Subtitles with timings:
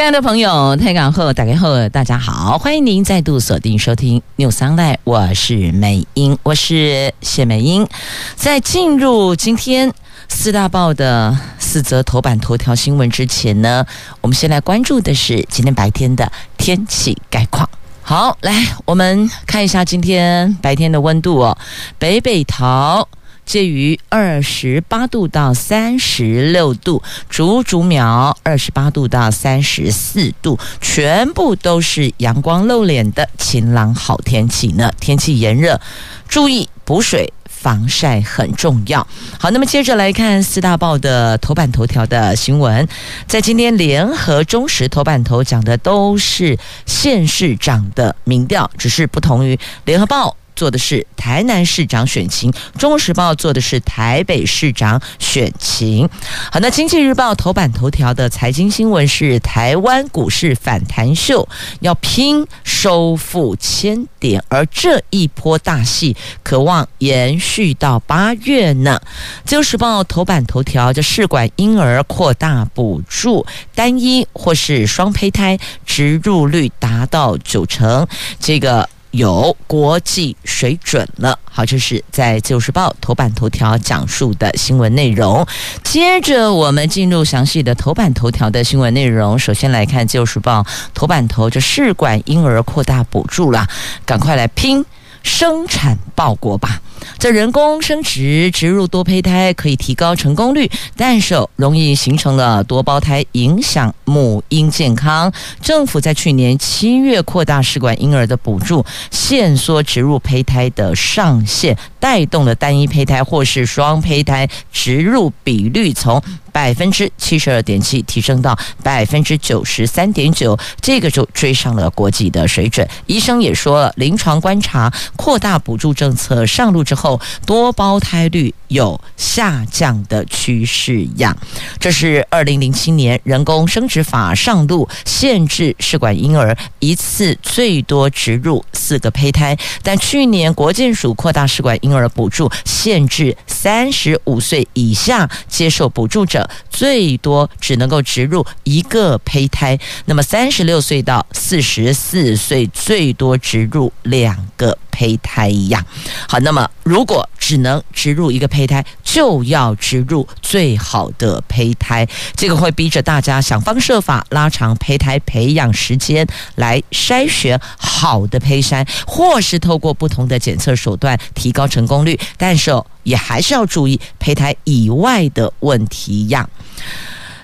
[0.00, 7.86] 亲爱的朋友，台港后打开后，大家好，欢迎您再度锁定收听 New Sunlight 我是美英，我是谢美英。
[8.34, 9.92] 在进入今天
[10.26, 13.84] 四大报的四则头版头条新闻之前呢，
[14.22, 17.68] 我们先来关注的是今天白天的天气概况。
[18.00, 21.58] 好，来我们看一下今天白天的温度哦，
[21.98, 23.06] 北北桃。
[23.50, 34.92] 介于二十八度到三十六度，竹竹苗二十八度到三十四度，全部都是阳光露脸的晴朗好天气呢。
[35.00, 35.80] 天气炎热，
[36.28, 39.04] 注意补水、防晒很重要。
[39.40, 42.86] 好，那么接着来看四大报的头版头条的新闻，
[43.26, 50.36] 在今天联合、中时头版头讲的都是县市长的民调，只是不同于联合报。
[50.56, 56.08] 做的是台南市长选情，《中国时报》做的是台北市长选情。
[56.52, 61.48] 好，那《经济日报》头版头条的财经新闻是台湾股市反弹秀，
[61.80, 69.00] 要拼收复千点，而这一波大戏可望延续到八月呢。
[69.48, 78.06] 《自由时报》头版头条就试管婴儿扩大补助，单一或是双胚胎植入率达到九成，
[78.38, 78.88] 这个。
[79.10, 81.38] 有国际水准了。
[81.44, 85.44] 好，这是在《旧时报》头版头条讲述的新闻内容。
[85.82, 89.38] 接着，我们进入详细的头版头条的新闻内容。
[89.38, 90.60] 首先来看《旧时报》
[90.94, 93.66] 头版头，就试管婴儿扩大补助了，
[94.06, 94.84] 赶快来拼
[95.22, 96.80] 生产报国吧。
[97.18, 105.32] 这人工生殖植入多胚胎可以提高成功率，但是容易形成了多胞胎，影响母婴健康。
[105.62, 116.22] 政府在去年七月扩大试管婴儿的补助，限缩植入胚胎的上限，带动了单一胚胎或是双胚胎植入比率从
[116.52, 122.86] 百分之七十二点七提升到百分之九十三点九，这个就追上了国际的水准。
[123.06, 131.36] 医生也说了，临床观察扩大补助政策上路之后，多胞胎率有下降的趋势呀。
[131.78, 146.39] 这是二零零七年人工生殖法上路，限制试管婴儿一次最多植入四个胚胎，但去年国健署扩大试管婴儿补助，限制三十五岁以下接受补助者。
[146.68, 155.84] 最多只能够植入一个胚胎，那么三十六岁到四十四岁最多植入两个胚胎一样。
[156.28, 162.06] 好，那么如果只能植入一个胚胎，就要植入最好的胚胎，
[162.36, 172.70] 这个会逼着大家想方设法拉长胚胎培养时间，来筛选好的胚胎，或是透过不同的检测手段提高成功率，但是
[173.02, 176.48] 也还是要注意胚胎以外的问题样。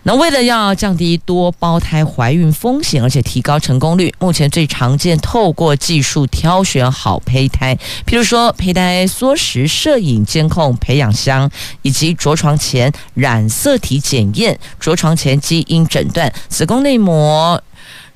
[0.07, 11.51] 那为了要降低多胞胎怀孕风险，而且提高成功率，目前最常见透过技术挑选好胚胎，譬如说胚胎缩时摄影监控培养箱，
[11.83, 17.61] 以及着床前染色体检验、着床前基因诊断、子宫内膜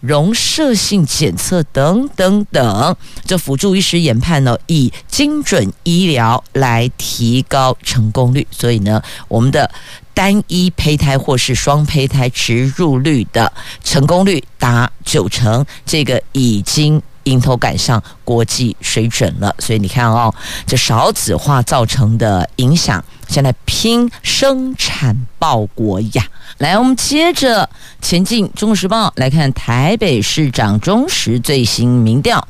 [0.00, 8.46] 容射性检测等等等，这辅助医师研判呢，以精准医疗来提高成功率。
[8.50, 9.70] 所以呢，我们的。
[10.12, 13.50] 单一胚胎或是双胚胎植入率的
[13.82, 19.54] 成功率达九成，这个已经迎头赶上国际水准了。
[19.58, 20.34] 所以你看哦，
[20.66, 26.26] 这少子化造成的影响，现在拼生产报国呀！
[26.58, 27.68] 来，我们接着
[28.02, 32.46] 前进《中国时报》来看台北市长中时最新民调。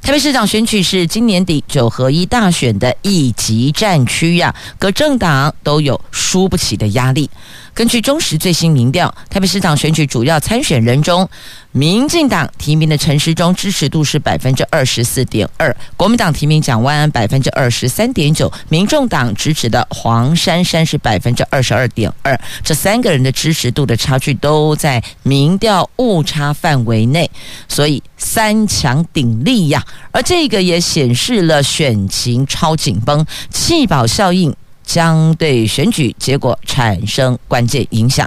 [0.00, 7.28] 台北市长选举是今年底九合一大选的一级战区呀，各政党都有输不起的压力。
[7.78, 11.28] 根据中时最新民调，台北市长选举主要参选人中，
[11.70, 22.36] 民进党提名的陈时中支持度是百分之二十四点二，国民党提名蒋万安百分之二十三点九，民众党支持的黄珊珊是百分之二十二点二。
[22.64, 27.30] 这三个人的支持度的差距都在民调误差范围内，
[27.68, 29.86] 所以三强鼎立呀。
[30.10, 34.52] 而这个也显示了选情超紧绷，弃保效应
[34.88, 38.26] 将对选举结果产生关键影响。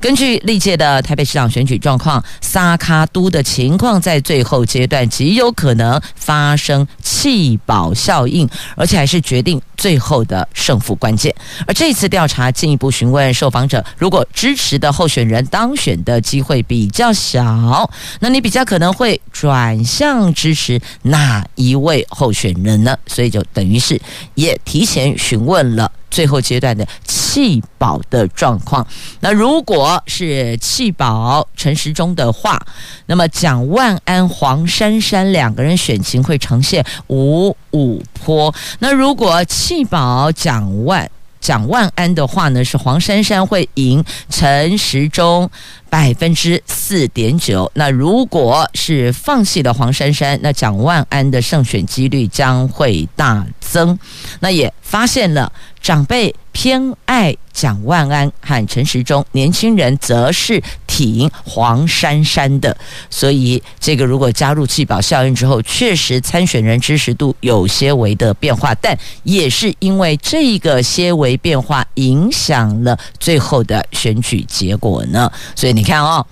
[0.00, 11.34] 根据历届的台北市长选举状况，萨卡都的情况在最后阶段极有可能发生弃保效应，而且还是决定最后的胜负关键。
[11.66, 17.90] 而这次调查进一步询问受访者，如果支持的候选人当选的机会比较小，
[18.20, 22.96] 那你比较可能会转向支持哪一位候选人呢？
[23.08, 24.00] 所以就等于是
[24.34, 25.90] 也提前询问了。
[26.10, 28.86] 最后阶段的弃保的状况，
[29.20, 32.60] 那如果是弃保陈时中的话，
[33.06, 38.54] 那么蒋万安、黄珊珊两个人选情会呈现五五坡。
[38.80, 45.50] 那如果弃保蒋万蒋万安的话呢，是黄珊珊会赢陈时中
[45.88, 47.70] 百分之四点九。
[47.74, 53.98] 那如果是放弃了黄珊珊，那蒋万安的胜选几率将会大增。
[54.40, 55.52] 那也发现了。
[55.80, 60.60] 长辈偏爱蒋万安和陈时中，年轻人则是
[60.98, 62.76] 挺黄珊珊的，
[63.08, 75.30] 所以这个如果加入弃保效应之后，确实参选人支持度有些微的变化，但也是因为这个些微变化影响了最后的选举结果呢。
[75.54, 76.26] 所以你看哦，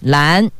[0.00, 0.50] 蓝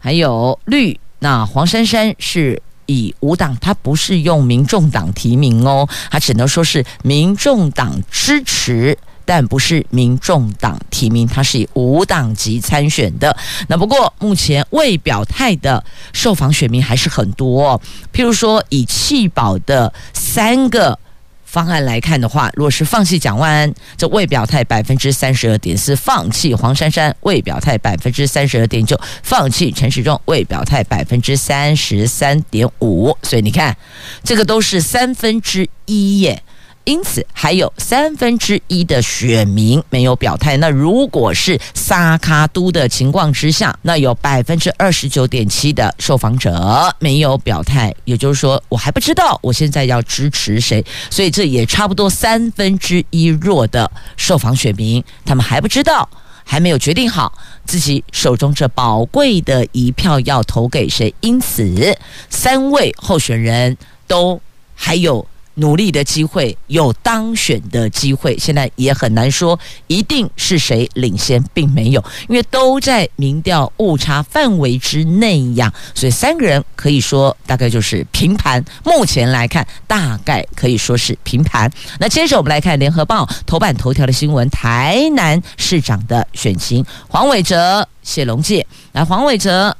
[0.00, 2.60] 还有绿，那黄珊珊是。
[2.86, 13.36] 以无党，他不是用民众党提名哦，他只能说是民众党支持，但不是民众党提名，他是以无党籍参选的。
[13.68, 17.80] 那不过目前未表态的受访选民还是很多，
[18.12, 20.98] 譬如说以弃保的三个。
[21.44, 33.14] 方案来看的话，若是放弃蒋万安，这未表态百分之三十二点四；放弃黄珊珊，未表态百分之三十二点九；放弃陈时中，未表态百分之三十三点五。
[33.22, 33.76] 所以你看，
[34.24, 36.42] 这个都是三分之一耶。
[36.84, 40.56] 因此，还有三分之一的选民没有表态。
[40.56, 47.94] 那如果是三脚督的情况之下，那有百分之二十九点七的受访者没有表态。
[48.04, 50.84] 也就是说，我还不知道我现在要支持谁。
[51.08, 56.08] 所以这也差不多三分之一弱的受访选民，他们还不知道，
[56.42, 57.32] 还没有决定好
[57.64, 61.14] 自己手中这宝贵的一票要投给谁。
[61.20, 61.96] 因此，
[62.28, 63.76] 三位候选人
[64.08, 64.40] 都
[64.74, 65.24] 还有。
[65.54, 78.64] 努力的机会，有当选的机会，现在也很难说一定是谁领先，并没有，因为都在民调误差范围之内呀，所以三个人可以说大概就是平盘。
[78.84, 81.70] 目前来看，大概可以说是平盘。
[81.98, 88.66] 那接着我们来看《联合报》头版头条的新闻：台南市长的选情，黄伟哲、谢龙介。
[88.92, 89.76] 来，黄伟哲。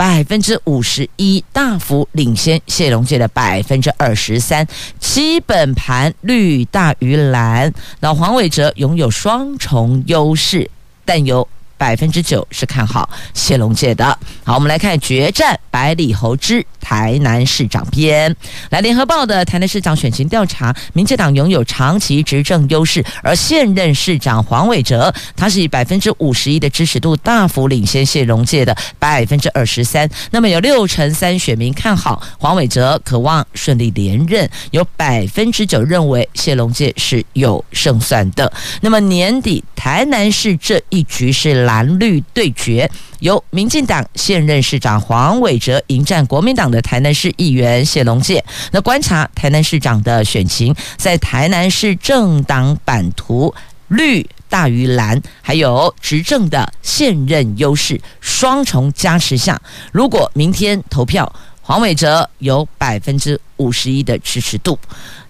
[0.00, 4.66] 百分之五十一，大幅领先谢龙介的百分之二十三，
[4.98, 7.70] 基本盘绿大于蓝，
[8.00, 10.70] 老黄伟哲拥有双重优势，
[11.04, 11.46] 但有。
[11.80, 14.04] 百分之九是看好谢龙介的。
[14.44, 18.36] 好，我们来看决战百里侯之台南市长篇。
[18.68, 30.06] 来，联合报的台南市长选情调查，民进党拥有长期执政优势，而现任市长黄伟哲，他是以百分之五十一的支持度大幅领先谢龙介的百分之二十三。
[30.30, 38.52] 那么有六成三选民看好黄伟哲，渴望顺利连任，有百分之九认为谢龙介是有胜算的。
[38.82, 42.90] 那么年底台南市这一局是蓝绿对决，
[43.20, 48.44] 由民进党现任市长黄伟哲迎战国民党的台南市议员谢龙介。
[48.72, 53.54] 那观察台南市长的选情，在台南市政党版图
[53.86, 64.76] 绿大于蓝，还有执政的现任优势双重加持下，如果明天投票，黄伟哲有百分之五十一的支持度，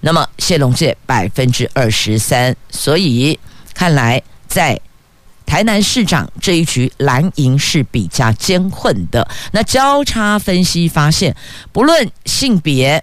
[0.01, 3.39] 那么谢龙介百分之二十三，所以
[3.75, 4.81] 看来在。
[5.51, 9.27] 台南市长这一局蓝营是比较艰困的。
[9.51, 11.35] 那交叉分析发现，
[11.73, 13.03] 不论性别，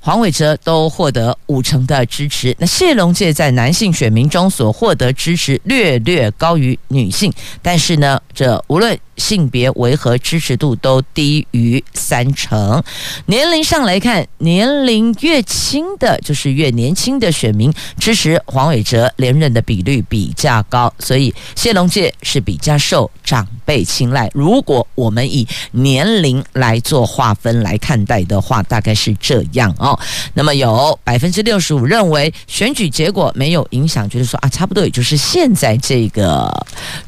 [0.00, 2.54] 黄伟哲都获得五成的支持。
[2.60, 8.96] 那谢龙介在男性选民中所获得支持略略高于女性，但是呢，这无论。
[9.20, 12.82] 性别维和支持度都低于三成？
[13.26, 24.30] 年龄上来看，年龄越轻的，就是越年轻的选民支持黄伟哲连任的比率比较高，所以谢龙介是比较受长辈青睐。
[24.32, 29.98] 如果我们以年龄来做划分来看待的话，大概是这样哦。
[30.32, 36.50] 那么有百分之六十五认为选举结果没有影响，觉得说啊，差不多也就是现在这个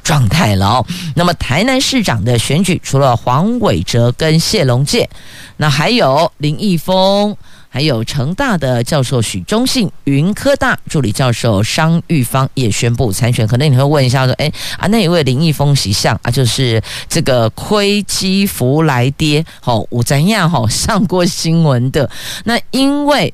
[0.04, 0.86] 状态了哦。
[1.16, 2.01] 那么台南市。
[2.02, 5.08] 长的选举，除了黄伟哲跟谢龙介，
[5.56, 7.36] 那还有林义峰，
[7.68, 13.46] 还有成大的教授许忠信、云科大助理教授商玉芳也宣布参选。
[13.46, 22.08] 可能你会问一下说：“哎啊，那一位林义丰形象啊，就是这个亏基福来跌，好，我怎样好上过新闻的？
[22.44, 23.32] 那因为。”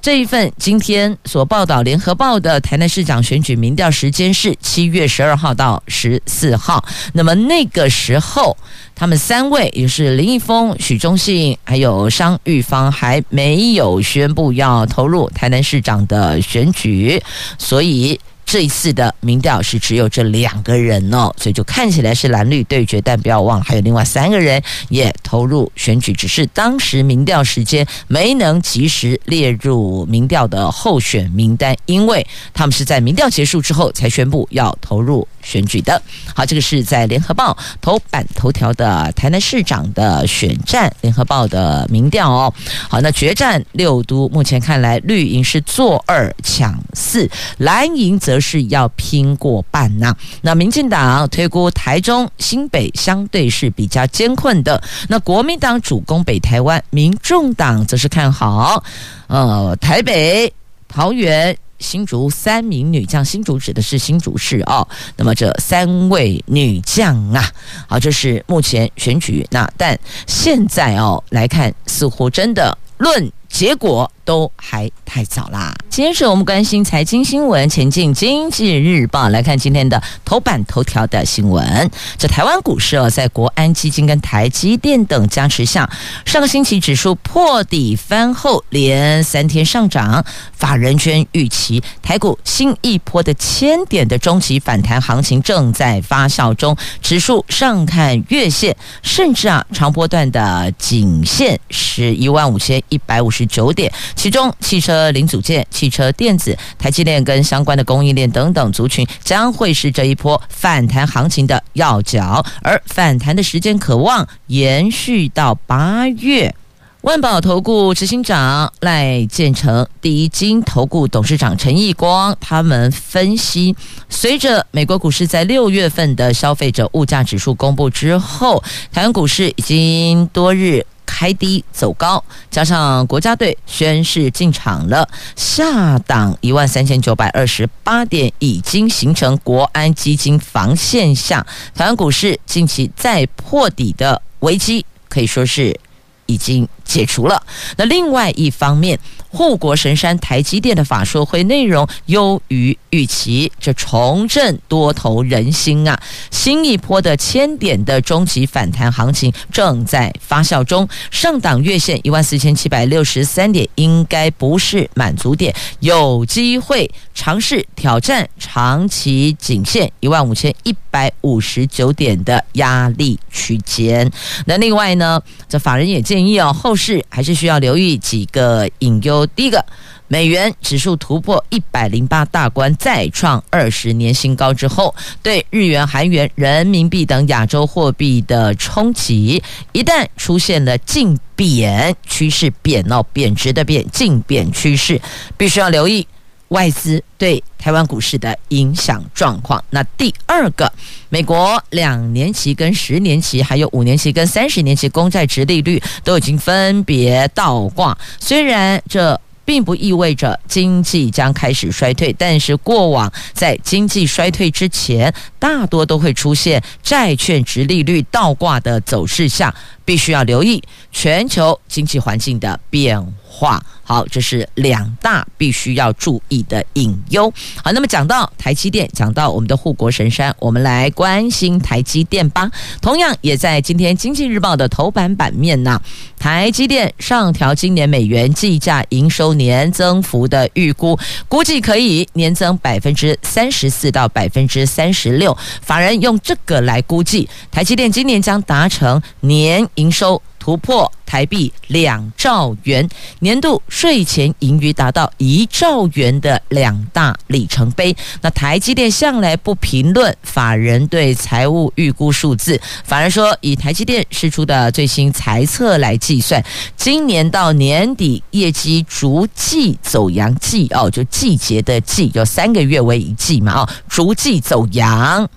[0.00, 6.84] 这一份今天所报道，《联合报》的台南市长选举民调时间是七月十二号到十四号。
[7.12, 8.56] 那么那个时候，
[8.94, 17.20] 他们三位也是林毅峰、许忠信，还有商玉芳，还没有宣布要投入台南市长的选举，
[17.58, 18.20] 所以。
[18.46, 32.24] 这一次的民调是只有这两个人哦，所以就看起来是蓝绿对决，但不要忘了还有另外三个人也投入选举，只是当时民调时间没能及时列入民调的候选名单，因为
[32.54, 36.00] 他们是在民调结束之后才宣布要投入选举的。
[36.32, 42.54] 好，这个是在联合报头版头条的台南市长的选战，联合报的民调哦。
[42.88, 48.35] 好，那决战六都，目前看来绿营是坐二抢四，蓝营则。
[48.40, 54.82] 是要拼过半呐、那民进党推估台中、新北相对是比较艰困的。
[55.08, 58.82] 那国民党主攻北台湾，民众党则是看好
[59.26, 60.52] 呃台北、
[60.88, 63.24] 桃园、新竹三名女将。
[63.24, 64.86] 新竹指的是新竹市哦。
[65.16, 67.44] 那么这三位女将啊，
[67.88, 69.46] 好，这是目前选举。
[69.50, 74.10] 那但现在哦来看，似乎真的论结果。
[74.26, 75.72] 都还太早啦。
[75.88, 81.88] 接着我们关心财经新闻，前进经济日报来看今天的头版头条的新闻。
[82.18, 85.88] 这台湾股市哦，在国安基金跟台积电等加持下，
[86.24, 90.24] 上个星期指数破底翻后，连三天上涨。
[90.52, 103.92] 法人圈预期台股新一波的千点的中期反弹行情正在发酵中，指数上看月线，甚至啊长波段的颈线是一万五千一百五十九点。
[104.14, 112.44] 其中，汽车零组件、汽车电子、台积电跟相关的供应链等等族群，将会是这一波反弹行情的要角。
[112.62, 116.54] 而反弹的时间可望延续到八月。
[117.02, 123.76] 万宝投顾执行长赖建成、第一金投顾董事长陈义光，他们分析，
[124.08, 128.60] 随着美国股市在六月份的消费者物价指数公布之后，
[128.92, 130.84] 台湾股市已经多日。
[131.06, 145.78] 开低走高，加上国家队宣誓进场了，下档一万三千九百二十八点，已经形成国安基金防线下，台湾股市近期再破底的危机，可以说是
[146.26, 147.42] 已经解除了。
[147.76, 156.00] 那另外一方面，护国神山台积电的法说会内容优于预期，这重振多头人心啊！
[156.30, 174.10] 新一波的千点的中期反弹行情正在发酵中，上档月线一万四千七百六十三点应该不是满足点，有机会尝试挑战长期颈线一万五千一百五十九点的压力区间。
[174.46, 179.26] 那另外呢，这法人也建议哦，后是还是需要留意几个隐忧。
[179.28, 179.64] 第一个，
[180.08, 189.42] 美元指数突破一百零八大关，再创二十年新高之后，对日元、韩元、人民币等亚洲货币的冲击，
[189.72, 195.00] 一旦出现了净贬趋势，贬哦，贬值的贬，净贬趋势，
[195.36, 196.06] 必须要留意
[196.48, 199.62] 外资对台湾股市的影响状况。
[199.70, 200.72] 那第二个，
[201.08, 209.20] 美国两年期跟十年期，还有五年期跟三十年期公债殖利率都已经分别倒挂，虽然这。
[209.46, 220.60] 并不意味着经济将开始衰退，但是过往在经济衰退之前，大多都会出现债券殖利率倒挂的走势下，必须要留意
[220.90, 223.12] 全球经济环境的变化。
[223.36, 227.32] 话好，这是两大必须要注意的隐忧。
[227.62, 232.50] 好，那么讲到台积电，讲到我们的护国神山，我们来关心台积电吧。
[232.80, 235.80] 同样也在今天《经济日报》的头版版面呢，
[236.18, 245.36] 台积电上调今年美元计价营收年增幅的预估，估计可以年增百分之三十四到百分之三十六。
[245.62, 250.20] 法人用这个来估计，台积电今年将达成年营收。
[250.46, 252.88] 突破台币两兆元，
[253.18, 257.96] 年度税前盈余达到一兆元的两大里程碑。
[258.20, 266.40] 那台积电向来不评论法人对财务预估数字，反而说以台积电释出的最新财测来计算，
[266.76, 275.28] 今年到年底业绩逐季走阳季哦，就季节的季，有三个月为一季嘛哦，逐季走阳。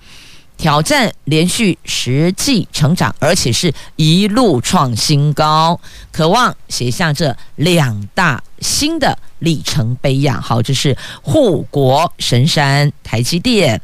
[0.60, 5.80] 挑战连续实际成长，而且是一路创新高，
[6.12, 10.38] 渴望写下这两大新的里程碑呀！
[10.38, 13.80] 好，这是护国神山台积电。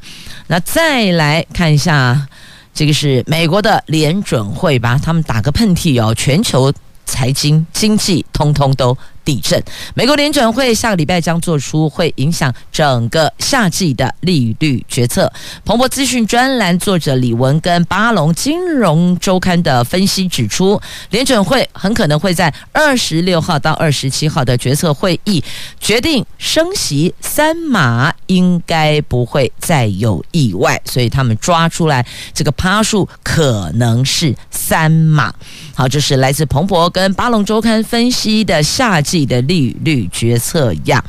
[0.48, 2.28] 那再来看一下，
[2.74, 5.00] 这个是美国的联准会吧？
[5.02, 6.70] 他们打个喷嚏哦，全球
[7.06, 8.94] 财经经济通通都。
[9.26, 9.60] 地震，
[9.94, 15.30] 美国联准会下个礼拜将做出会影响整个夏季的利率决策。
[15.64, 20.80] 彭博资讯专栏作者李文跟巴龙金融周刊的分析指出，
[21.10, 25.42] 联准会很可能会在二十六号到二十七号的决策会议
[25.80, 35.34] 决定升息三码，应该不会再有意外，所以他们抓出来这个趴数可能是三码。
[35.74, 41.02] 好，这是来自彭博跟巴龙周刊分析的夏季的利率决策一样，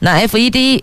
[0.00, 0.82] 那 FED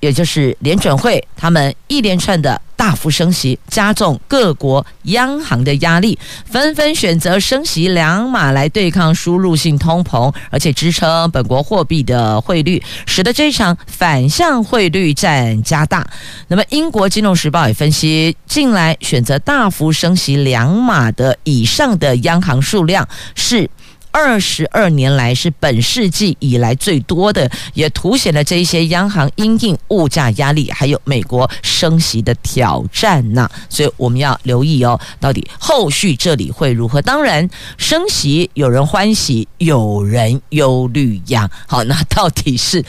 [0.00, 16.08] 也就是联准会，他们一连串的大幅升息，加重各国央行的压力，纷纷选择升息两码来对抗输入性通膨，而且支撑本国货币的汇率，使得这场反向汇率战加大。
[16.46, 23.68] 那么，英国金融时报也分析，近来选择大幅升息两码的以上的央行数量是。
[24.18, 33.48] 二十二年来是本世纪以来最多的，也凸显了这一些央行因应物价压力，还有美国升息的挑战呐。
[33.68, 37.00] 所以我们要留意哦，到底后续这里会如何？
[37.00, 41.48] 当然，升息有人欢喜，有人忧虑呀。
[41.68, 42.84] 好，那到底是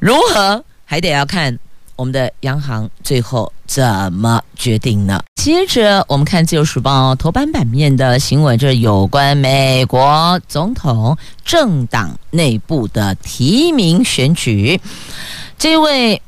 [0.00, 1.56] 如何，还得要看。
[1.96, 5.22] 我们的央行最后怎么决定呢？
[5.36, 14.80] 接着我们看《自由时报》头版版面的新闻，这有关美国总统政党内部的提名选举。
[15.58, 16.20] 这位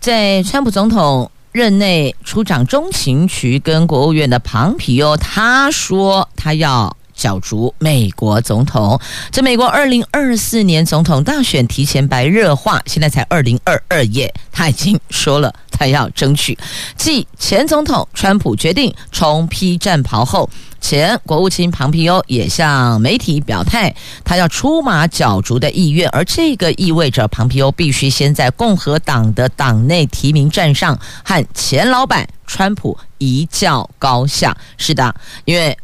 [0.00, 6.96] 在川普总统任内出掌中情局跟国务院的庞皮欧，他说他要。
[7.14, 16.58] 角逐美国总统，这美国二零二四年总统大选提前白热化，现在才二零二二页，他已经说了，他要争取。
[16.96, 23.94] 继前总统川普决定重披战袍后，前国务卿庞皮欧也向媒体表态，
[24.24, 34.56] 他要出马角逐的意愿，而这个意味着庞皮欧必须先在共和党的党内提名战上和前老板川普一较高下。
[34.76, 35.76] 是的，因为。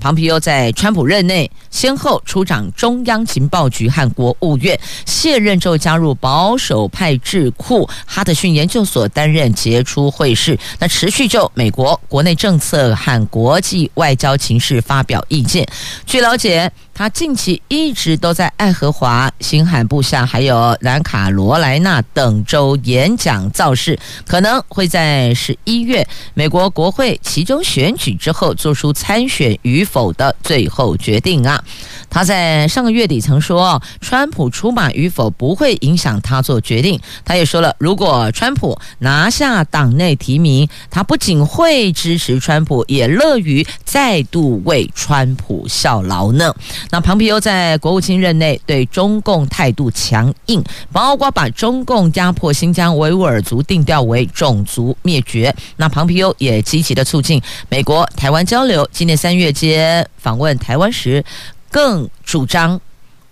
[0.00, 15.66] 庞皮欧在川普任内先后出掌中央情报局和国务院，卸任之后加入保守派智库哈德逊研究所担任杰出会士，那持续就美国国内政策和国际外交情势发表意见。
[16.06, 16.72] 据了解。
[17.00, 31.64] 他近期一直都在爱荷华、新罕布夏还有南卡罗来纳等州演讲造势，可能会在十一月美国国会其中选举之后做出参选与否的最后决定啊。
[32.10, 37.00] 他在上个月底曾说，川普出马与否不会影响他做决定。
[37.24, 46.54] 他也说了，如果川普拿下党内提名，他不仅会支持川普，也乐于再度为川普效劳呢。
[46.90, 55.54] 那庞皮欧在国务卿任内对中共态度强硬，包括把中共压迫新疆维吾尔族定调为种族灭绝。
[55.76, 58.88] 那庞皮欧也积极的促进美国台湾交流。
[58.92, 61.24] 今年三月间访问台湾时，
[61.70, 62.80] 更主张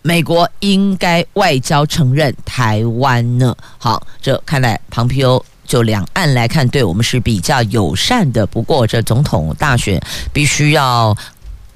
[0.02, 3.54] 美国应该外交承认台湾呢。
[3.76, 8.46] 好，这看来庞皮欧就两岸来看，对我们是比较友善的。
[8.46, 10.00] 不过，这总统大选
[10.32, 11.16] 必须要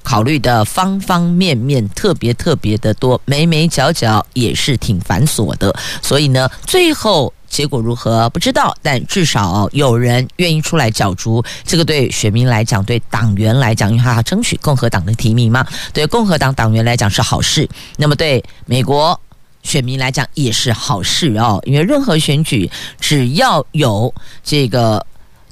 [0.03, 5.75] 考虑的方方面面特别特别的多，眉眉角角也是挺繁琐的。
[6.01, 7.33] 所以呢，最后。
[7.53, 17.69] 结果如何不知道，但至少有人愿意出来角逐，这个对选民来讲，对党员来讲，因为他要争取共和党的提名嘛，对共和党党员来讲是好事。
[17.99, 19.21] 那么对美国
[19.63, 24.13] 选民来讲也是好事哦，因为任何选举只要有
[24.43, 25.05] 这个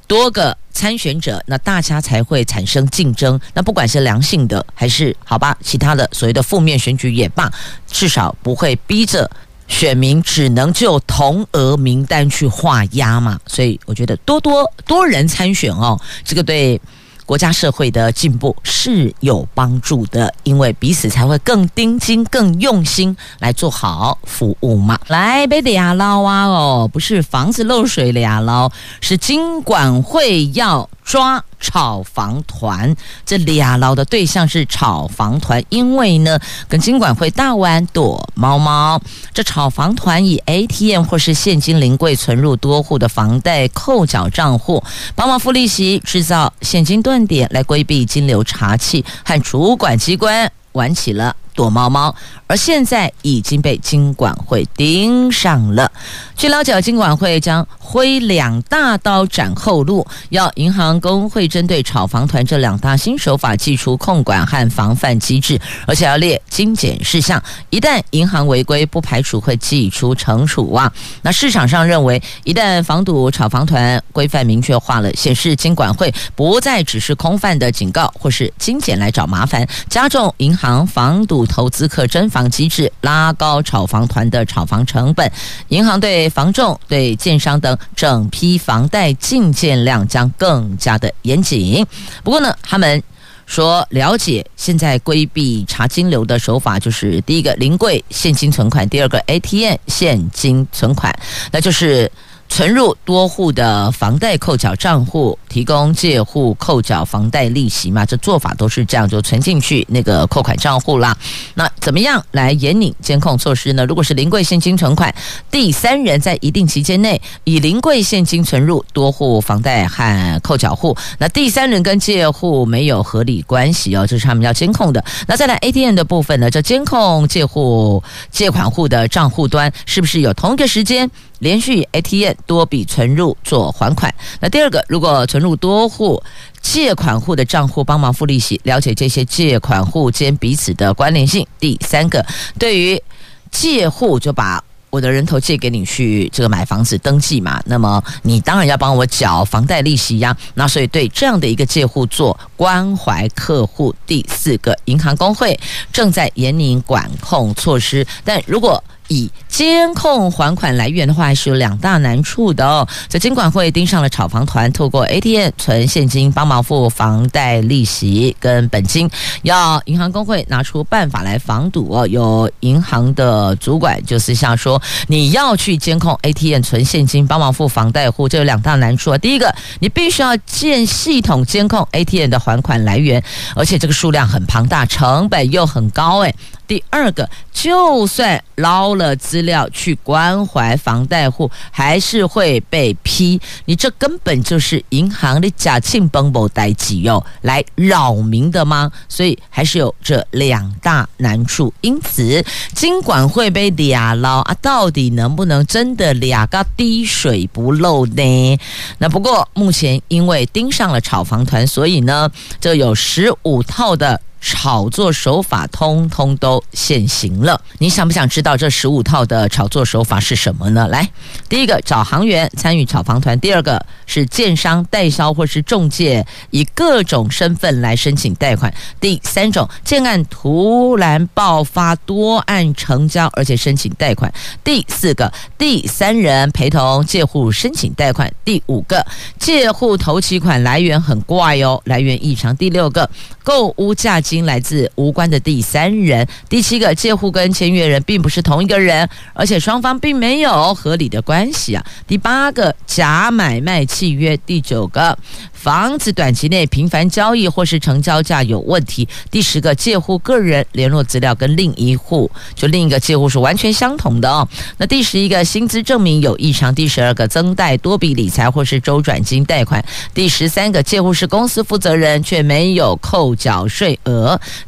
[0.07, 3.39] 多个参选者，那大家才会产生竞争。
[3.53, 7.47] 那不管是良性的还是好吧，其他的所谓的负面选举也罢，
[7.85, 9.29] 至少不会逼着。
[9.71, 16.79] 选民只能就同额名单去画押嘛，所以我觉得多多多人参选哦，这个对
[17.25, 24.99] 国家社会的进步是有帮助的，因为彼此才会更盯紧、更用心来做好服务嘛。
[25.07, 39.01] 来，别俩捞啊哦，不是房子漏水俩捞，是金管会要抓炒房团，这俩捞的对象是炒房团，因为呢，跟金管会大玩躲猫猫。
[39.33, 44.83] 这炒房团以 ATM 或是现金临柜存入多户的房贷扣缴账户，
[45.15, 51.35] 帮忙付利息，制造现金断点，来规避金流查缉，和主管机关玩起了。
[51.61, 52.15] 躲猫猫，
[52.47, 55.91] 而现在已经被金管会盯上了。
[56.35, 67.39] 据了解，金管会将挥两大刀斩后路，要银行工会针对炒房团这两大新手法，祭出控管和防范机制，而且要列精简事项。
[67.69, 70.91] 一旦银行违规，不排除会祭出惩处啊。
[71.21, 81.45] 那市场上认为，一旦防堵炒房团规范明确化了，显示金管会不再只是空泛的警告或是精简来找麻烦，加重银行防堵。
[81.51, 85.29] 投资客侦防机制，拉高炒房团的炒房成本，
[85.67, 91.85] 银行对房仲、对建商等整批房贷进件量将更加的严谨。
[92.23, 93.03] 不过呢，他们
[93.45, 101.13] 说了解现在规避查金流的手法，就是第一个临柜现金存款，第二个 ATM 现金存款，
[101.51, 102.09] 那就是。
[102.51, 108.05] 存入多户的房贷扣缴账户，提供借户扣缴房贷利息嘛？
[108.05, 111.17] 这做法都是这样，就存进去那个扣款账户啦。
[111.53, 113.85] 那怎么样来严拟监控措施呢？
[113.85, 115.15] 如果是临柜现金存款，
[115.49, 125.01] 第三人在一定期间内以临柜现金存入多户房贷和扣缴户，那第三人跟借户没有合理关系哦，这是他们要监控的。
[125.25, 126.51] 那再来 ATM 的部分呢？
[126.51, 131.09] 这监控借户借款户的账户端是不是有同一个时间？
[131.41, 134.13] 连续 ATM 多笔存入做还款。
[134.39, 136.21] 那第二个，如果存入多户
[136.61, 141.45] 借款户的账户帮忙付利息，了解这些借款户间彼此的关联性。
[141.59, 142.23] 第三个，
[142.59, 143.01] 对于
[143.49, 150.35] 借户就把我的人头借给你去这个买房子登记嘛，那么你当然要帮我缴房贷利息呀。
[150.53, 153.95] 那所以对这样的一个借户做关怀客户。
[154.05, 155.59] 第四个，银行工会
[155.91, 162.87] 正在严明管控措施，但如果以监控还款来源的话，是有两大难处的哦。
[163.09, 169.09] 在金管会盯上了炒房团，透过 ATM 存现金帮忙付房贷利息跟本金，
[169.41, 172.07] 要银行工会拿出办法来防堵哦。
[172.07, 179.17] 有银行的主管就私下说，你要去监控 ATM 存现金帮忙付房贷户，这有两大难处啊。
[179.17, 183.21] 第一个，你必须要建系统监控 ATM 的还款来源，
[183.57, 186.33] 而且这个数量很庞大，成本又很高诶。
[186.71, 193.41] 第二个，就算捞了资料去关怀房贷户，还是会被批。
[193.65, 198.89] 你这根本就是银行的假庆崩崩代机哟，来扰民的吗？
[199.09, 201.73] 所以还是有这两大难处。
[201.81, 202.41] 因此，
[202.73, 208.57] 金管会被俩捞啊，到底能不能真的俩个滴水不漏呢？
[208.99, 212.31] 那不过目前因为盯上了炒房团，所以呢，
[212.61, 214.21] 就有十五套的。
[214.41, 220.87] 炒作手法通通都现行了，你想不想知道这十五套的炒作手法是什么呢？
[220.87, 221.07] 来，
[221.47, 234.27] 第一个找行员参与炒房团，第二个是建商代销或是中介，以各种身份来申请贷款；第三种建案突然爆发多案成交，而且申请贷款；
[234.63, 239.05] 第四个第三人陪同借户申请贷款；第五个
[239.37, 243.07] 借户头期款来源很怪哦，来源异常；第六个
[243.43, 244.19] 购屋价。
[244.31, 251.83] 金来自无关的第三人，第七个借户跟签约人并不是同一个人，而且双方并没有合理的关系啊。
[252.07, 255.17] 第八个假买卖契约，第九个。
[255.53, 259.07] 房子短期内频繁交易或是成交价有问题。
[259.29, 264.47] 第十个借户个人联络资料跟另一户就另一个借户是完全相同的哦。
[264.77, 266.73] 那第十一个薪资证明有异常。
[266.73, 269.85] 第十二个增贷多笔理财或是周转金贷款。
[270.15, 274.20] 第十三个借户是公司负责人却没有扣缴税额。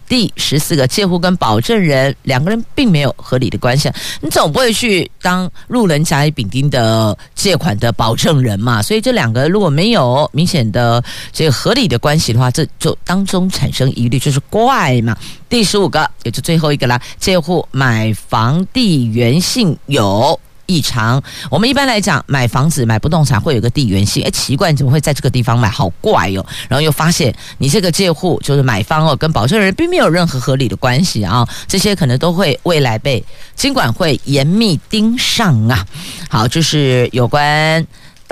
[0.08, 3.92] 第十四个借户跟保证人两个人并没有合理的关系。
[4.22, 8.82] 你总不会去当路人甲乙丙丁的借款的保证人嘛？
[8.82, 11.04] 所以这两个如果没有明显的。
[11.32, 15.18] 这个合理的关系的话，这就当中产生疑虑，就是怪嘛。
[15.50, 21.22] 第十五个，也就最后一个啦，借户买房地缘性有异常。
[21.52, 25.74] 我们一般来讲，买房子买不动产会有个地缘性，哎，奇怪，怎么会在这个地方买？
[25.74, 35.84] 好怪哟、然后又发现你这个借户就是买方哦，跟保证人并没有任何合理的关系啊，这些可能都会未来被监管会严密盯上啊。
[36.30, 37.84] 好，就是有关。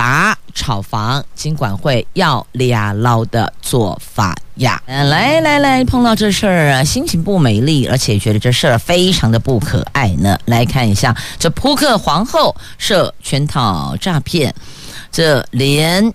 [0.02, 4.82] 打炒房，金管会要俩捞的做法呀！
[4.88, 10.36] 来来来，碰到这事儿啊，心情不美丽，而且觉得这事儿非常的不可爱呢。
[10.46, 14.52] 来看一下，这扑克皇后设圈套诈骗，
[15.12, 16.12] 这连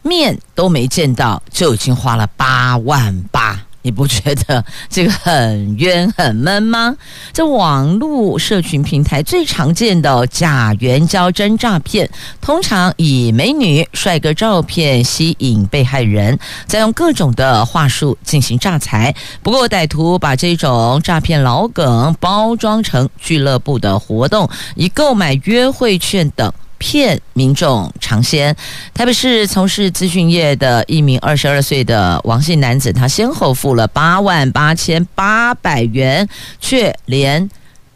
[0.00, 3.65] 面都没见到，就已经花了八万八。
[3.86, 6.96] 你不觉得这个很冤很闷吗？
[7.32, 19.14] 这网络社群平台最常见的假援交真诈骗，通常以美女、帅哥照片吸引被害人，再用各种的话术进行诈财。
[19.40, 26.52] 不过歹徒把这种诈骗老梗包装成俱乐部的活动，以购买约会券等。
[26.78, 28.54] 骗民众尝鲜。
[28.94, 36.28] 台北市从事资讯业的一名二十二岁的王姓男子，他先后付了八万八千八百元，
[36.60, 37.48] 却连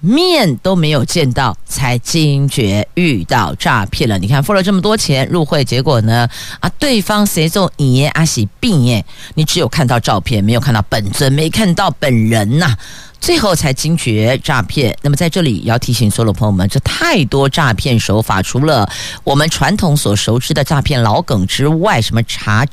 [0.02, 4.18] 面都没有见到，才惊觉遇到诈骗了。
[4.18, 6.26] 你看，付了这么多钱入会，结果呢？
[6.60, 9.04] 啊，对方谁做爷阿喜病耶？
[9.34, 12.74] 你只有看到照片，没有看到本尊，没看到本人呐、
[13.20, 14.96] 最后才惊觉诈骗。
[15.02, 18.90] 那么在这里要提醒所有朋友们，这太多诈骗手法，除了
[19.22, 22.66] 我们传统所熟知的诈骗老梗之外，什么查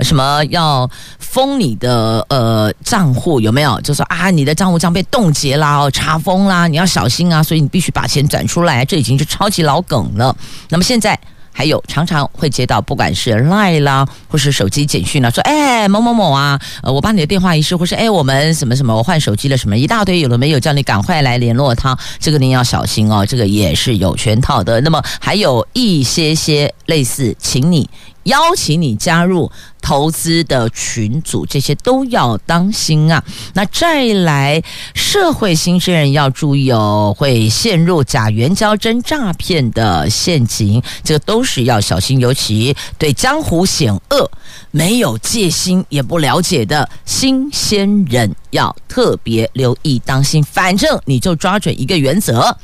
[0.00, 3.80] 什么要封你的呃账户有没有？
[3.82, 10.34] 就说啊，你的账户将被冻结啦，哦，查封啦，你要小心啊，所以你必须把钱转出来，这已经是超级老梗了。
[10.70, 11.18] 那么现在。
[11.52, 20.60] 还有常常会接到，不管是 lie 啦，或是手机简讯啦，说哎某某某啊，呃，我把你的电话遗失，或是哎我们什么什么，我换手机了什么一大堆，有的没有？
[20.60, 24.80] 叫你赶快来联络他，这个您要小心哦，这个也是有全套的。
[24.82, 27.88] 那么还有一些些类似，请你。
[28.24, 33.24] 邀请你加入投资的群组，这些都要当心啊！
[33.54, 34.62] 那再来，
[34.94, 42.20] 社会新鲜人要注意哦，会陷入假援交真诈骗的陷阱，这都是要小心。
[42.20, 44.30] 尤其对江湖险恶
[44.70, 50.44] 没有戒心也不了解的新鲜人，要特别留意当心。
[50.44, 52.56] 反正你就抓准一个原则。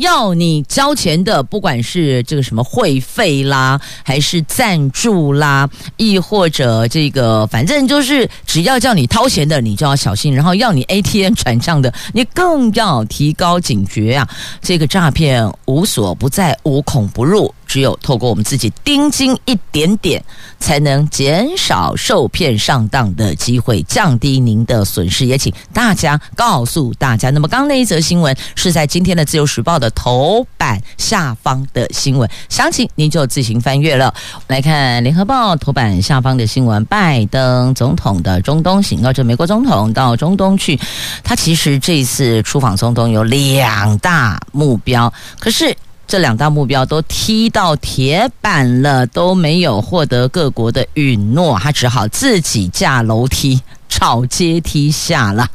[0.00, 14.28] 要你交钱的，不管是这个什么会费啦，还是赞助啦，亦或者这个，反正就是只要叫你掏钱的，你就要小心；然后要你 ATM 转账的，你更要提高警觉啊！
[14.60, 17.54] 这个诈骗无所不在，无孔不入。
[17.66, 20.20] 只有透过我们自己盯紧一点点，
[20.58, 25.24] 才能减少受骗上当的机会，降低您的损失。
[25.24, 27.30] 也请大家告诉大家。
[27.30, 34.12] 那么，刚刚那一则新闻是在今天的《自由时报》的头版下方的新闻，详情您就自行翻阅了。
[34.46, 40.78] 来看《联合报》头版下方的新闻：拜登总统的中东行，哦，这美国总统到中东去，
[41.22, 45.76] 他其实这次出访中东有两大目标，可是。
[46.06, 55.46] 这两大目标都踢到铁板了，都没有获得各国的允诺，他只好自己架楼梯找阶梯下了。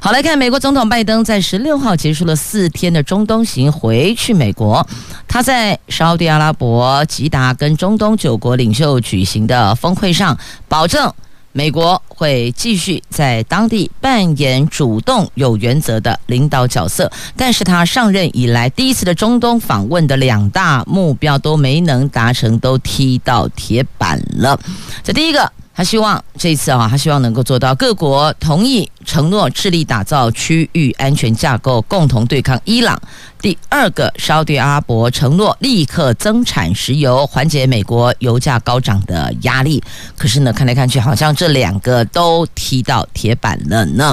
[0.00, 4.86] 好，来看美国总统拜登在十六号结束了四天的中东行，回去美国。
[5.26, 11.12] 他在沙乌地阿拉伯吉达跟中东九国领袖举行的峰会上保证。
[11.52, 24.60] 美国会继续在当地扮演主动、有原则的领导角色，但是他上任以来第一次的中东访问的两大目标都没能达成，都踢到铁板了。
[25.02, 25.50] 这第一个。
[25.78, 33.00] 他希望这一次啊，他希望能够做到各国同意承诺，致力打造区域安全架构，共同对抗伊朗。
[33.40, 39.80] 第二个，沙特阿拉伯承诺立刻增产石油，缓解美国油价高涨的压力。
[40.16, 44.12] 可是呢，看来看去，好像这两个都踢到铁板了呢。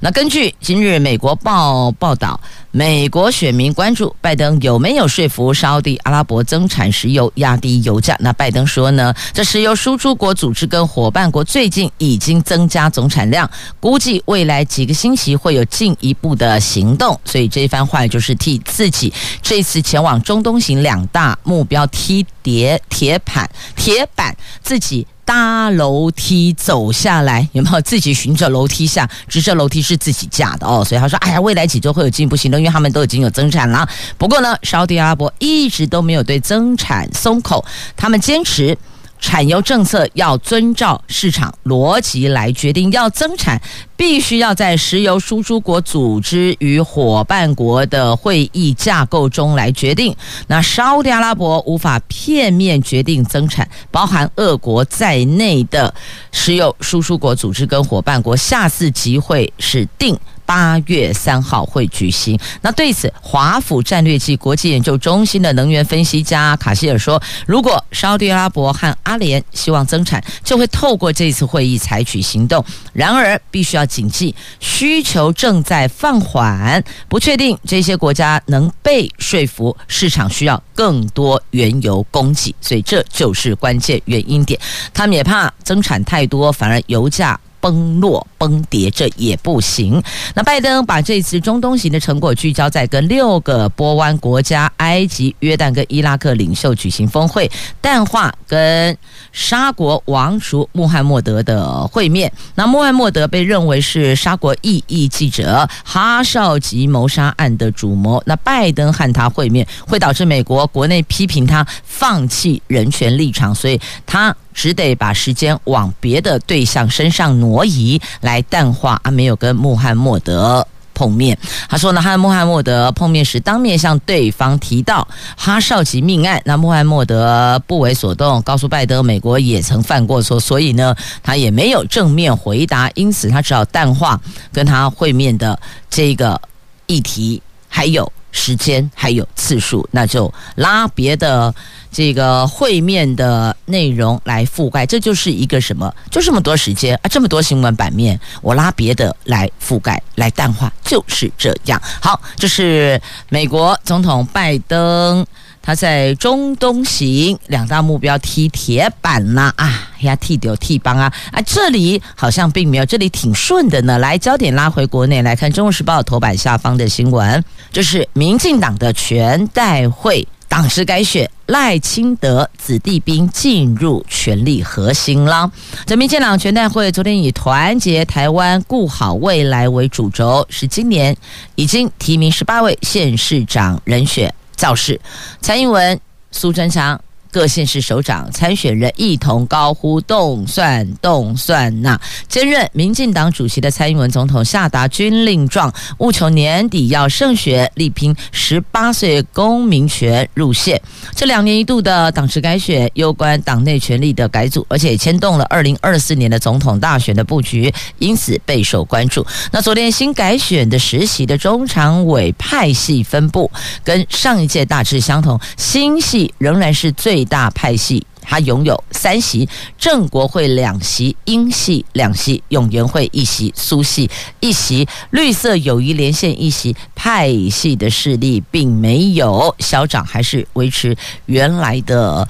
[0.00, 2.38] 那根据今日美国报报道。
[2.76, 8.14] 美国选民关注拜登有没有说服沙地阿拉伯增产石油，压低油价。
[8.20, 17.18] 那拜登说呢，这石油输出国组织跟伙伴国最近已经增加总产量，估计未来几个星期会有进一步的行动。
[17.24, 19.10] 所以这一番话就是替自己
[19.40, 25.06] 这次前往中东行两大目标踢跌铁板铁板自己。
[25.26, 29.06] 搭楼梯走下来，有没有自己循着楼梯下？
[29.28, 33.86] 直着楼梯是自己架的哦，所以他说：“哎呀，未来几周会有进一步行动，因为他们都已经有增产了。
[34.16, 37.64] 不过呢，沙特阿拉伯一直都没有对增产松口，
[37.96, 38.78] 他们坚持。”
[39.18, 43.60] 产油政策要遵照市场逻辑来决定，要增产
[43.96, 50.14] 必须要在石油输出国组织与伙伴国的会议架构中来决定。
[50.46, 55.92] 那沙特阿拉伯无法片面决定增产，包含俄国在内的
[56.32, 60.18] 石油输出国组织跟伙伴国下次集会是定。
[60.46, 62.38] 八月三号会举行。
[62.62, 72.64] 那对此，华府战略暨国际研究中心的能源分析家卡希尔说：“如果沙特阿拉伯和阿联希望增产，就会透过这次会议采取行动。
[72.92, 84.58] 然而，必须要谨记，需求正在放缓，不确定这些国家能被说服，市场需要更多原油供给，所以这就是关键原因点。
[84.94, 90.00] 他们也怕增产太多，反而油价。”崩落崩跌，这也不行。
[90.34, 97.50] 那拜登把这次中东行的成果聚焦在跟六个波湾国家——埃及、约旦跟伊拉克领袖举行峰会，
[97.80, 98.96] 淡化跟
[99.32, 102.32] 沙国王储穆罕默德的会面。
[102.54, 108.22] 那穆罕默德被认为是沙国异议记者哈绍吉谋杀案的主谋。
[108.26, 114.32] 那拜登和他会面，会导致美国国内批评他放弃人权立场，所以他。
[114.56, 121.36] 只得把时间往别的对象身上挪移，来淡化啊，没有跟穆罕默德碰面。
[121.68, 134.18] 他说呢，他和穆罕默德碰面时，当面向对方提到哈少吉命案，那穆罕默德不为所动，告诉拜登，美国也曾犯过错，所以呢，他也没有正面回答，因此他只好淡化
[134.50, 136.40] 跟他会面的这个
[136.86, 141.52] 议题，还有时间，还有次数，那就拉别的。
[141.92, 145.90] 这个会面的内容来覆盖，这就是一个什么？
[146.10, 151.80] 就这么多时间啊，这么多新闻版面，我拉别的来覆盖，来淡化，就是这样。
[152.02, 155.24] 好，这是美国总统拜登
[155.66, 163.98] 他在中东行两大目标踢铁板了啊，呀踢丢踢邦啊啊，这里好像并没有，这里挺顺的呢。
[163.98, 170.24] 来，焦点拉回国内来看，《中国时报》头版下方的新闻，这是民进党的全代会。
[170.48, 175.50] 党职改选，赖清德子弟兵进入权力核心了。
[175.84, 181.14] 这民进党全代会昨天以团结台湾、顾好未来为主轴，是今年
[181.56, 185.00] 已经提名十八位县市长人选造势。
[185.40, 187.00] 蔡英文、苏贞昌。
[187.30, 192.00] 各县市首长参选人一同高呼“动算动算”呐！
[192.28, 200.80] 兼任民进党主席的蔡英文总统下达军令状，务求年底要胜选，力拼十八岁公民权入宪。
[201.14, 209.26] 这两年一度的党职改选，攸关党内权力的改组，而且牵动了二零二四年的总统大选的布局，因此备受关注。
[209.50, 213.50] 那昨天新改选的实习的中常委派系分布
[213.82, 217.15] 跟上一届大致相同，新系仍然是最。
[217.16, 219.48] 最大派系，他拥有三席，
[219.78, 232.28] 郑国会两席，英系两席，永援会一席，苏系一席，绿色友谊连线一席，派系的势力并没有消长，还是维持原来的。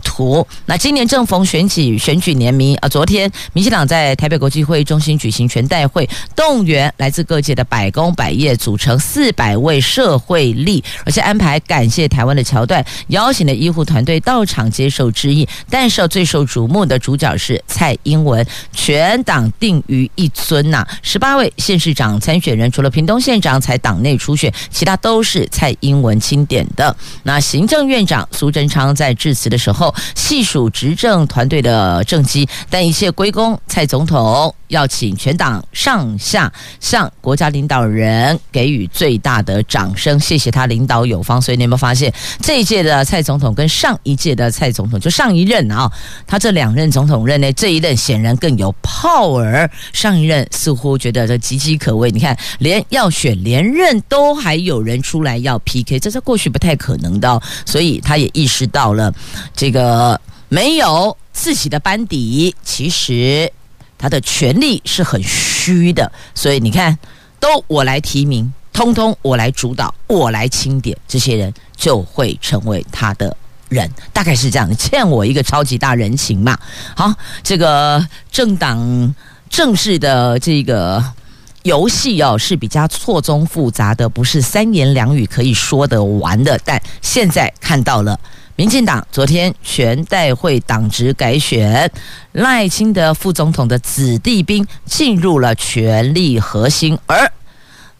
[0.00, 0.46] 图。
[0.66, 15.48] 那今年正逢选举选举年明啊，昨天民进党在台北国际会议中心举行全代会，动员来自各界的百工百业，组成四百位社会力，而且安排感谢台湾的桥段，邀请的医护团队到场接受致意。
[15.68, 26.94] 但是最受瞩目的主角是蔡英文，全党定于一尊呐、十八位县市长参选人，除了屏东县长才党内初选，其他都是蔡英文钦点的。
[27.22, 29.79] 那行政院长苏贞昌在致辞的时候。
[29.80, 41.40] 后细数执政团队的政绩，但一切归功蔡总统，要请全党上下向国家领导人给予最大的掌声，谢谢他领导有方。
[41.40, 45.90] 所以你有没有发现，这一届的蔡总统跟上一届的蔡总统，就上一任啊，
[46.26, 52.10] 他这两任总统任内，这一任显然更有 power，上一任似乎觉得这岌岌可危。
[52.10, 59.12] 你看，连要选连任都还有人出来要 PK，这是过去不太可能的，所以他也意识到了。
[59.54, 63.50] 这个没有自己的班底，其实
[64.00, 66.10] 他的权力是很虚的。
[66.34, 66.98] 所以你看，
[67.38, 73.36] 都我来提名，通通我来主导，我来钦点，这些人就会成为他的
[73.68, 74.68] 人，大概是这样。
[74.68, 76.58] 你欠我一个超级大人情嘛。
[76.96, 79.14] 好，这个政党
[79.50, 81.04] 政治的这个
[81.64, 86.58] 游戏哦，是比较错综复杂的，不是三言两语可以说得完的。
[86.64, 88.18] 但现在看到了。
[88.60, 91.90] 民进党昨天全代会党职改选，
[92.32, 97.32] 赖清德副总统的子弟兵进入了权力核心，而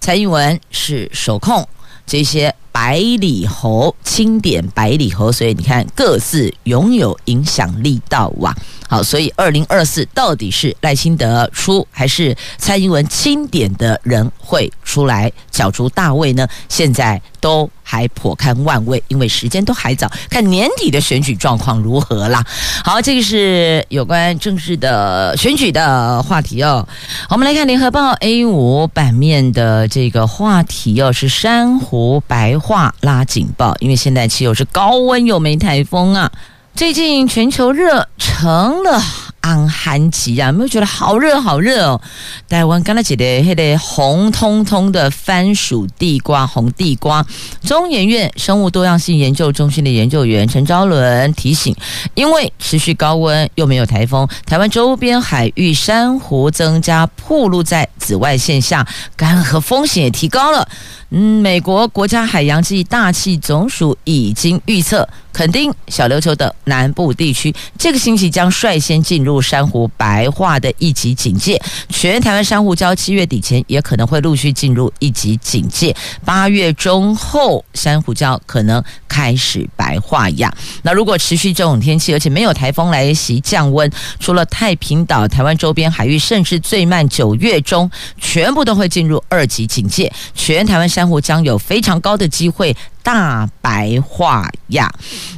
[0.02, 1.66] 蔡英文是手控
[2.06, 8.54] 这些百里侯，清点百里侯，所以你看各自拥有影响力到啊。
[8.90, 16.44] 好，所以二零二四到底是赖清德出还是蔡英文钦点的人会出来角逐大位呢？
[16.68, 22.44] 现在都还颇堪万位，因为时间都还早，看年底的选举状况如何啦。
[22.84, 26.84] 好，这个是有关政治的选举的话题哦。
[27.28, 36.32] 我们来看联合报 A 五版面的这个话题哦，是珊瑚白化拉警报，因为现在气候是高温又没台风啊。
[36.72, 38.06] 最近全球热
[38.40, 39.02] 成了
[39.42, 42.00] 安寒极啊，有没有觉得好热好热哦？
[42.48, 47.26] 台湾刚才记得黑的红彤彤的番薯地瓜，红地瓜。
[47.62, 51.76] 中研院生物多样性研究中心的研究员陈昭伦提醒，
[52.14, 58.86] 因为持续高温又没有台风，台湾周边海域珊瑚增加暴露在紫外线下，
[59.16, 60.66] 干涸风险也提高了。
[61.10, 71.60] 嗯，美国国家海洋及大气总署已经预测，垦丁、小琉球等南部地区这个星期将率先进入珊瑚白化的一级警戒。
[71.88, 75.94] 全台湾珊瑚礁七月底前也可能会陆续进入一级警戒，
[76.24, 80.54] 八月中后珊瑚礁可能开始白化呀。
[80.82, 83.90] 那如果持续这种天气，而且没有台风来袭降温，
[84.20, 90.10] 除了太平岛、台湾周边海域，甚至最慢九月中全部都会进入二级警戒。
[90.36, 94.92] 全台湾珊珊瑚将有非常高的机会大白化呀！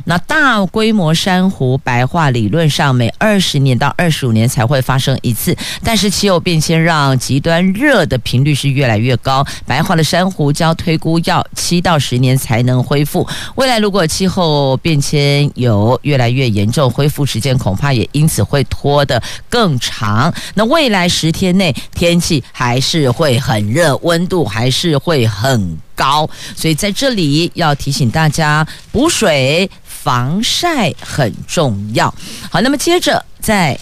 [0.05, 13.25] 那大规模珊瑚白化理论上每二十年到二十五年才会发生一次，但是气候变迁让极端热的频率是越来越高，白化的珊瑚礁推估要七到十年才能恢复。
[13.55, 20.35] 未来如果气候变迁有越来越严重，恢复时间恐怕也因此会拖得更长。
[20.55, 25.52] 那未来十天内天气还是会很热，温度还是会很。
[25.53, 32.13] 很高，所以在这里要提醒大家，补水防晒很重要。
[32.51, 33.79] 好，那么接着再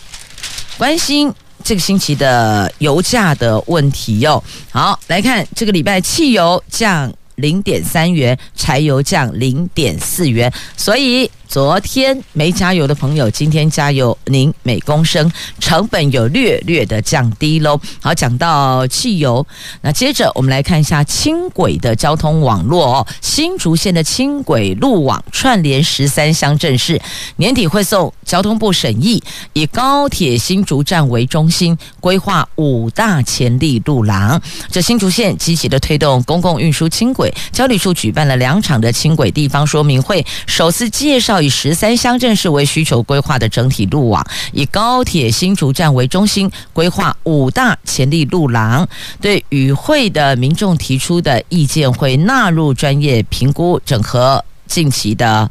[0.76, 4.42] 关心这个星期的油价的问题哟。
[4.72, 11.30] 好，来看这个礼拜汽油降零点三元，柴油降零点四元，所以。
[11.50, 15.28] 昨天没加油的朋友，今天加油，您每公升
[15.58, 17.80] 成本有略略的降低喽。
[18.00, 19.44] 好，讲到汽油，
[19.80, 23.06] 那接着我们来看一下轻轨的交通网络哦。
[23.20, 27.02] 新竹县的轻轨路网串联十三乡镇市，
[27.34, 29.20] 年底会送交通部审议，
[29.52, 34.40] 以高铁新竹站为中心，规划五大潜力路廊。
[34.70, 41.39] 这新竹县积极的推动公共运输轻轨，交流处举办了两场的轻轨地方说明会，首次介绍。
[41.40, 48.86] 以十三乡镇市为需求规划的整体路网，以高铁新竹站为中心，规划五大潜力路廊。
[49.20, 55.50] 对与会的民众提出的意见，会纳入专业评估，整合近期的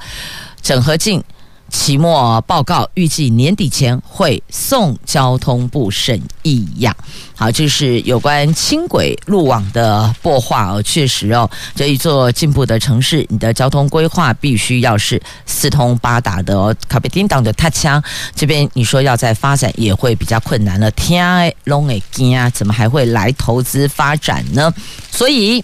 [0.61, 1.23] 整合进。
[1.70, 6.95] 期末报告预计年底前会送交通部审议呀。
[7.36, 10.82] 好，这是有关轻轨路网的擘画哦。
[10.84, 16.76] 确实哦，这一座进步的城市，你的交通规划必须要是四通八达的哦。
[16.88, 18.03] 卡比丁党的他枪
[18.36, 20.91] 这边，你说要再发展也会比较困难了。
[20.91, 24.74] 天哎，龙哎惊啊，怎么还会来投资发展呢？
[25.11, 25.63] 所以。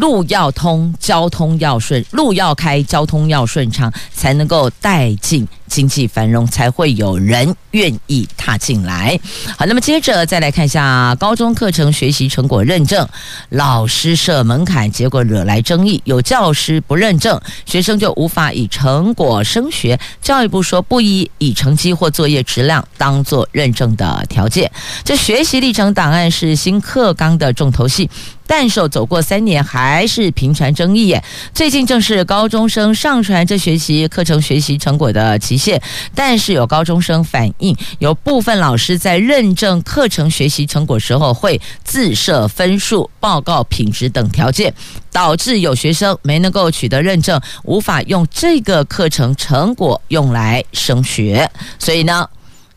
[0.00, 9.20] 路要通，交通要顺，路要开，交通要顺畅，才能够带进经济繁荣，才会有人愿意踏进来。
[9.58, 13.06] 好，那么接着再来看一下高中课程学习成果认证，
[13.50, 16.00] 老师设门槛，结果惹来争议。
[16.06, 20.00] 有教师不认证，学生就无法以成果升学。
[20.22, 24.72] 教育部说不宜以成绩或作业质量当做认证的条件。
[25.04, 28.08] 这学习历程档案是新课纲的重头戏。
[28.50, 31.16] 但是走过三年还是频传争议。
[31.54, 35.80] 最近正是高中生上传这学期课程学习成果的期限，
[36.16, 44.74] 但是有高中生反映，有部分老师在认证课程学习成果时候会自设分数、报告品质等条件，
[45.12, 51.48] 导致有学生没能够取得认证，无法用这个课程成果用来升学。
[51.78, 52.28] 所以呢，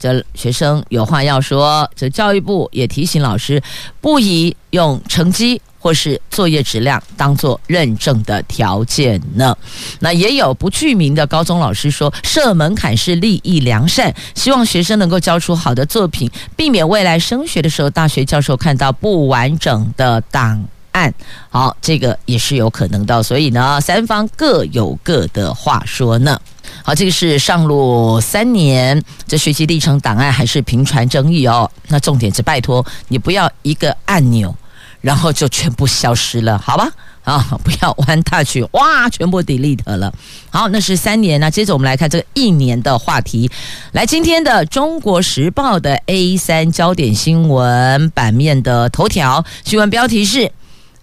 [0.03, 3.63] 这学生有话要说，这教育部也提醒老师
[4.01, 4.53] 不宜。
[4.73, 9.55] 用成绩或是作业质量当做认证的条件呢？
[9.99, 21.13] 那也有不具名的高中老师说，设门槛是利益良善，希望学生能够交出好的作品，避免未来升学的时候，大学教授看到不完整的档案。
[21.51, 23.21] 好，这个也是有可能的。
[23.21, 26.41] 所以呢，三方各有各的话说呢。
[26.83, 31.69] 好，这个是上路三年，这学习历程档案还是频传争议哦。
[31.87, 34.55] 那重点是拜托你不要一个按钮。
[35.01, 36.89] 然后就全部消失了，好吧？
[37.25, 40.13] 啊，不要玩大曲，哇，全部 delete 了。
[40.49, 41.37] 好，那是三年。
[41.41, 43.51] 那接着我们来看这个一年的话题。
[43.91, 50.49] 来，今天的《中国时报》的 A 三焦点新闻版面的头条新闻标题是：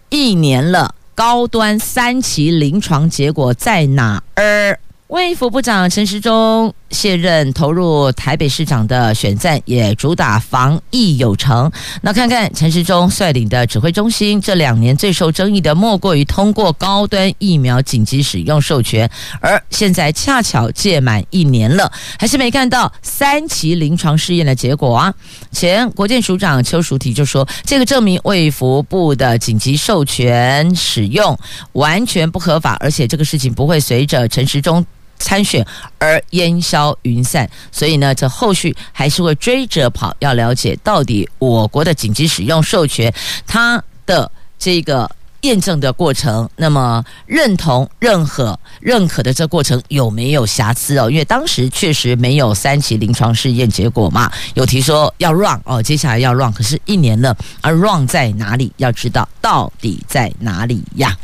[0.09, 4.81] 一年了，高端三期临床结果在哪儿？
[5.11, 11.69] 卫福部长陈时中卸任，投入台北市长的选战，也主打防疫有成。
[12.01, 25.13] 那看看陈时中率领的指挥中心，这两年最受争议的莫过于通过高端疫苗紧急使用授权，而现在恰巧届满一年了，还是没看到三期临床试验的结果啊。
[25.51, 31.37] 前国健署长邱淑媞就说，这个证明卫福部的紧急授权使用
[31.73, 34.87] 完全不合法，而且这个事情不会随着陈时中。
[35.21, 35.65] 参选
[35.99, 43.15] 而烟消云散，所以呢，这后续还是会追着跑，要了解到底我国的紧急使用授权
[43.47, 45.09] 它的这个
[45.43, 51.11] 验证的过程，那么认同、认可、认可的这过程有没有瑕疵哦？
[51.11, 58.71] 因为当时确实没有三期临床试验结果嘛，有提说要 run 哦，接下来要 run，可是一年了，而 run 在哪里？
[58.77, 61.17] 要知道到底在哪里呀？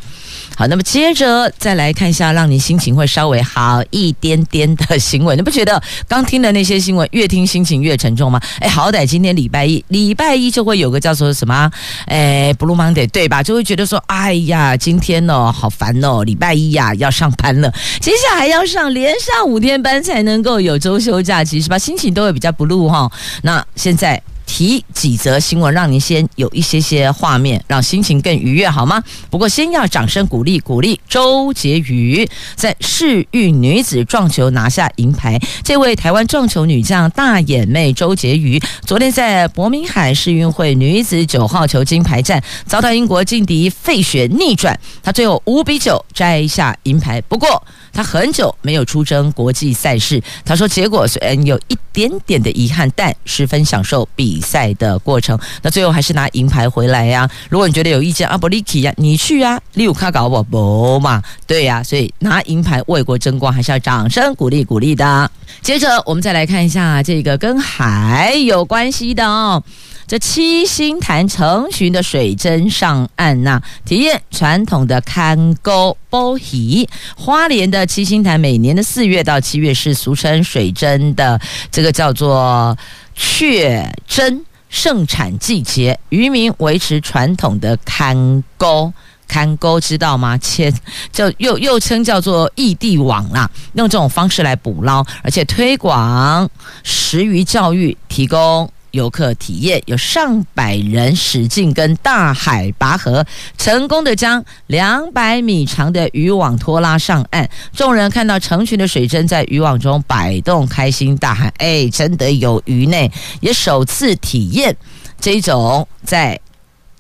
[0.58, 5.36] 好，那么接着再来看一下，让你心情会稍微好一点点的新闻。
[5.36, 8.40] 你不觉得刚听的那些新闻越听心情越沉重吗？
[8.60, 11.70] 哎，好歹今天礼拜一，礼拜一就会有个叫做什么？
[12.06, 13.42] 哎，Blue Monday 对吧？
[13.42, 21.78] 就会觉得说，哎呀，今天哦，好烦哦，礼拜一呀要上班了，接下来要上连上五天班才能够有周休假期，是吧？
[21.78, 23.12] 心情都会比较 blue 哈。
[23.42, 24.22] 那现在。
[24.46, 29.02] 提几则新闻，让您先有一些些画面，让心情更愉悦，好吗？
[29.28, 35.38] 不过先要掌声鼓励鼓励周杰瑜在世运女子撞球拿下银牌。
[35.62, 47.20] 这位台湾撞球女将大眼妹周杰瑜，昨天在伯明翰世运会女子九号球金牌战遭到英国劲敌费雪逆转，她最后五比九摘下银牌。
[47.22, 54.35] 不过她很久没有出征国际赛事，她说结果虽然有一点点的遗憾，但十分享受比。
[54.36, 57.26] 比赛的过程，那最后还是拿银牌回来呀。
[57.48, 61.22] 如果你觉得有意见，阿伯利奇呀，你去啊，利有卡搞我不嘛？
[61.46, 65.30] 对呀，所以拿银牌为国争光，还是要掌声鼓励鼓励的。
[65.62, 69.62] 接着我们再来看一下这个跟海有关系的哦。
[70.06, 76.86] 这七星潭成群的水针上岸呐，体验传统的看钩剥鱼。
[77.16, 81.40] 花莲的七星潭每年的四月到七月是俗称水针的
[81.72, 82.76] 这个叫做。
[83.16, 88.92] 确真盛产季节，渔民维持传统的看钩，
[89.26, 90.36] 看钩知道吗？
[90.38, 90.72] 切，
[91.10, 96.48] 就又又称叫做异地网啦，用这种方式来捕捞，而且推广
[96.84, 98.70] 食鱼教育，提供。
[98.96, 103.24] 游客体验，有上百人使劲跟大海拔河，
[103.58, 107.48] 成功的将两百米长的渔网拖拉上岸。
[107.74, 112.96] 众人看到成群的水针在渔网中摆动，开心大喊：“哎，真的有鱼呢！”
[113.40, 114.74] 也首次体验
[115.20, 116.40] 这种在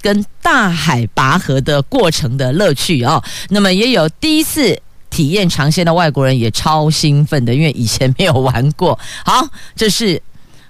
[0.02, 3.24] 跟大海拔河的过程的乐趣哦。
[3.48, 4.78] 那么也有第一次
[5.08, 8.98] 体验尝鲜的外国人也超兴奋的，因为以前没有玩过。
[9.24, 10.20] 好，这是。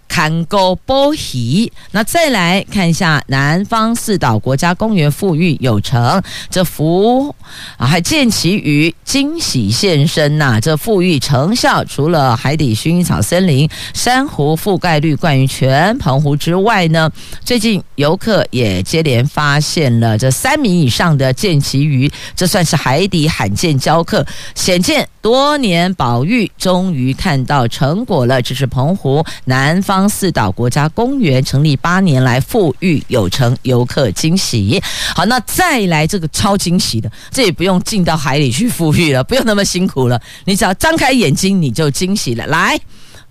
[0.08, 7.34] 看钩剥鱼，那再来看一下南方四岛国家公园富裕有成，这福
[7.76, 17.10] 啊还见其鱼惊喜现身呐、这富裕成效，除了海底薰衣草森林、珊瑚覆盖率冠于全澎湖之外呢，
[17.44, 28.40] 最近游客也接连发现了这三米以上的见其鱼，这算是海底罕见交刻，显见多年保育终于看到成果了。
[28.40, 29.95] 这是澎湖南方。
[29.96, 34.82] 方四岛国家公园成立八年来富裕有成，游客惊喜。
[35.14, 42.46] 好，那再来这个超惊喜的，这也不用进到海里去富裕了，不用那么辛苦了，你只要张开眼睛你就惊喜了。
[42.46, 42.78] 来。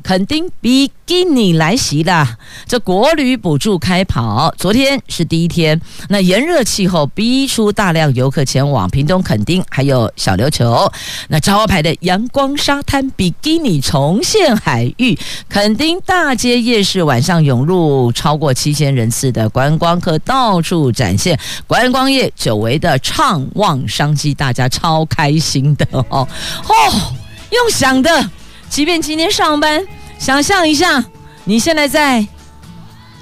[0.05, 2.37] 垦丁比基尼来袭啦，
[2.67, 5.81] 这国旅补助开跑，昨天是第一天。
[6.09, 10.91] 那炎热气候逼出大量游客前往屏东垦丁，还有小琉球。
[11.29, 15.17] 那招牌的阳光沙滩比基尼重现海域，
[15.49, 27.13] 垦丁大街夜市晚上涌入超过七千人次的观光客，到处展现观光业久违的畅旺商机，大家超开心的哦哦，
[27.49, 28.29] 用想的。
[28.75, 29.81] 即便今天上班，
[30.19, 31.01] 想象一下，
[31.45, 32.27] 你现在在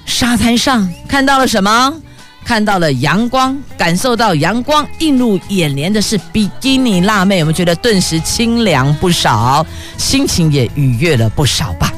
[0.03, 1.93] 沙滩上看到了什么？
[2.43, 9.63] 看到了阳光，感受到阳光映入眼帘的是比基尼辣妹，我们觉得顿时清凉不少，
[9.95, 11.93] 心情也愉悦了不少吧？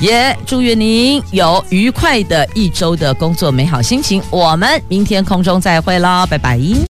[0.00, 4.20] 也祝愿您有愉快的一周的工作，美好心情。
[4.28, 6.88] 我们明天空中再会喽，拜拜。